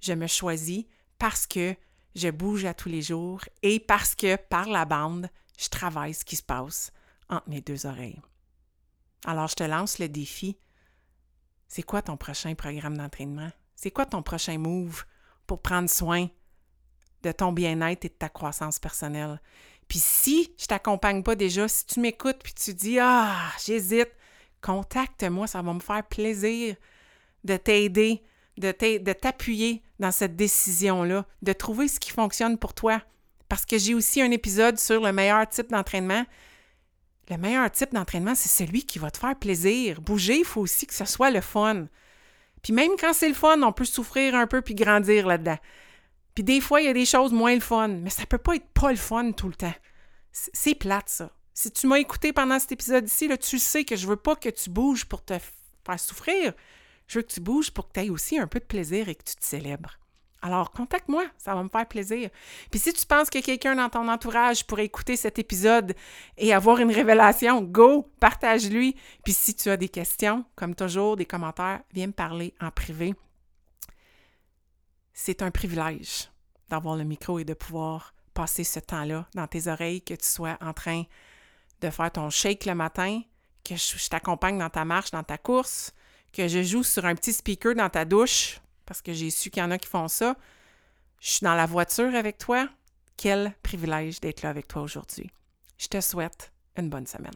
[0.00, 0.84] je me choisis,
[1.18, 1.74] parce que
[2.14, 6.24] je bouge à tous les jours et parce que par la bande, je travaille ce
[6.24, 6.92] qui se passe
[7.28, 8.20] entre mes deux oreilles.
[9.24, 10.58] Alors, je te lance le défi.
[11.68, 13.50] C'est quoi ton prochain programme d'entraînement?
[13.74, 15.04] C'est quoi ton prochain move
[15.46, 16.28] pour prendre soin
[17.22, 19.40] de ton bien-être et de ta croissance personnelle?
[19.88, 24.10] Puis si je t'accompagne pas déjà, si tu m'écoutes puis tu dis ah, j'hésite,
[24.60, 26.76] contacte-moi, ça va me faire plaisir
[27.44, 28.22] de t'aider,
[28.58, 33.00] de t'appuyer dans cette décision-là, de trouver ce qui fonctionne pour toi.
[33.48, 36.24] Parce que j'ai aussi un épisode sur le meilleur type d'entraînement.
[37.30, 40.00] Le meilleur type d'entraînement, c'est celui qui va te faire plaisir.
[40.00, 41.86] Bouger, il faut aussi que ce soit le fun.
[42.62, 45.58] Puis même quand c'est le fun, on peut souffrir un peu puis grandir là-dedans.
[46.34, 48.56] Puis des fois, il y a des choses moins le fun, mais ça peut pas
[48.56, 49.74] être pas le fun tout le temps.
[50.32, 51.30] C'est plate, ça.
[51.52, 54.70] Si tu m'as écouté pendant cet épisode-ci, tu sais que je veux pas que tu
[54.70, 55.34] bouges pour te
[55.86, 56.52] faire souffrir.
[57.06, 59.14] Je veux que tu bouges pour que tu aies aussi un peu de plaisir et
[59.14, 59.98] que tu te célèbres.
[60.42, 62.28] Alors, contacte-moi, ça va me faire plaisir.
[62.70, 65.94] Puis si tu penses que quelqu'un dans ton entourage pourrait écouter cet épisode
[66.36, 68.94] et avoir une révélation, go, partage-lui.
[69.24, 73.14] Puis si tu as des questions, comme toujours, des commentaires, viens me parler en privé
[75.14, 76.28] c'est un privilège
[76.68, 80.58] d'avoir le micro et de pouvoir passer ce temps-là dans tes oreilles, que tu sois
[80.60, 81.04] en train
[81.80, 83.22] de faire ton shake le matin,
[83.64, 85.94] que je, t'accompagne dans ta marche, dans ta course,
[86.34, 89.62] que je joue sur un petit speaker dans ta douche, parce que j'ai su qu'il
[89.62, 90.34] y en a qui font ça.
[91.20, 92.68] Je suis dans la voiture avec toi.
[93.16, 95.30] Quel privilège d'être là avec toi aujourd'hui.
[95.78, 97.32] Je te souhaite une bonne semaine.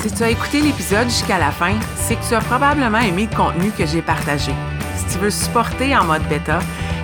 [0.00, 3.36] Si tu as écouté l'épisode jusqu'à la fin, c'est que tu as probablement aimé le
[3.36, 4.52] contenu que j'ai partagé.
[4.96, 6.60] Si tu veux supporter en mode bêta,